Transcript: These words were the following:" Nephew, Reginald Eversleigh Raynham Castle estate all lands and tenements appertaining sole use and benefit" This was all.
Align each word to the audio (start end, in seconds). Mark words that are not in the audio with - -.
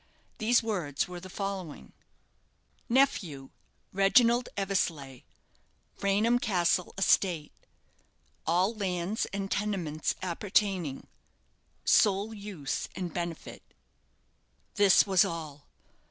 These 0.39 0.63
words 0.63 1.07
were 1.07 1.19
the 1.19 1.29
following:" 1.29 1.93
Nephew, 2.99 3.51
Reginald 3.93 4.49
Eversleigh 4.57 5.21
Raynham 6.01 6.39
Castle 6.39 6.95
estate 6.97 7.51
all 8.47 8.73
lands 8.73 9.27
and 9.27 9.51
tenements 9.51 10.15
appertaining 10.23 11.05
sole 11.85 12.33
use 12.33 12.87
and 12.95 13.13
benefit" 13.13 13.61
This 14.81 15.05
was 15.05 15.23
all. 15.23 15.67